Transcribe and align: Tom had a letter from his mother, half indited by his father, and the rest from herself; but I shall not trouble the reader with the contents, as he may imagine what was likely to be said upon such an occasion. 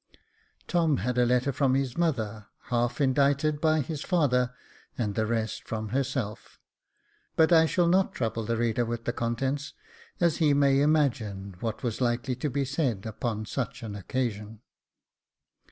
Tom 0.67 0.97
had 0.97 1.19
a 1.19 1.27
letter 1.27 1.51
from 1.51 1.75
his 1.75 1.95
mother, 1.95 2.47
half 2.71 2.99
indited 2.99 3.61
by 3.61 3.81
his 3.81 4.01
father, 4.01 4.51
and 4.97 5.13
the 5.13 5.27
rest 5.27 5.67
from 5.67 5.89
herself; 5.89 6.57
but 7.35 7.51
I 7.53 7.67
shall 7.67 7.87
not 7.87 8.11
trouble 8.11 8.43
the 8.43 8.57
reader 8.57 8.83
with 8.83 9.05
the 9.05 9.13
contents, 9.13 9.73
as 10.19 10.37
he 10.37 10.55
may 10.55 10.81
imagine 10.81 11.55
what 11.59 11.83
was 11.83 12.01
likely 12.01 12.35
to 12.37 12.49
be 12.49 12.65
said 12.65 13.05
upon 13.05 13.45
such 13.45 13.83
an 13.83 13.93
occasion. 13.93 14.61